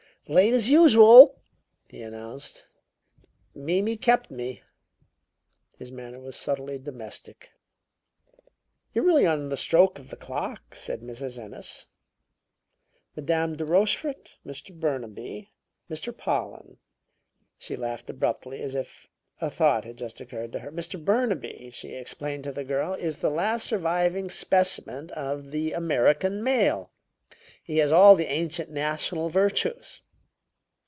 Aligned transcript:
"Late 0.27 0.53
as 0.53 0.69
usual!" 0.69 1.41
he 1.89 2.01
announced. 2.01 2.65
"Mimi 3.53 3.97
kept 3.97 4.31
me!" 4.31 4.61
His 5.77 5.91
manner 5.91 6.21
was 6.21 6.37
subtly 6.37 6.77
domestic. 6.77 7.51
"You're 8.93 9.03
really 9.03 9.25
on 9.27 9.49
the 9.49 9.57
stroke 9.57 9.99
of 9.99 10.09
the 10.09 10.15
clock," 10.15 10.73
said 10.73 11.01
Mrs. 11.01 11.37
Ennis. 11.37 11.87
"Madame 13.13 13.57
de 13.57 13.65
Rochefort 13.65 14.37
Mr. 14.45 14.73
Burnaby 14.79 15.51
Mr. 15.89 16.15
Pollen." 16.17 16.77
She 17.57 17.75
laughed 17.75 18.09
abruptly, 18.09 18.61
as 18.61 18.73
if 18.73 19.09
a 19.41 19.49
thought 19.49 19.83
had 19.83 19.97
just 19.97 20.21
occurred 20.21 20.53
to 20.53 20.59
her. 20.59 20.71
"Mr. 20.71 21.03
Burnaby," 21.03 21.71
she 21.73 21.89
explained 21.93 22.45
to 22.45 22.53
the 22.53 22.63
girl, 22.63 22.93
"is 22.93 23.17
the 23.17 23.29
last 23.31 23.65
surviving 23.67 24.29
specimen 24.29 25.09
of 25.09 25.51
the 25.51 25.73
American 25.73 26.41
male 26.41 26.89
he 27.61 27.79
has 27.79 27.91
all 27.91 28.15
the 28.15 28.27
ancient 28.31 28.69
national 28.69 29.27
virtues. 29.27 29.99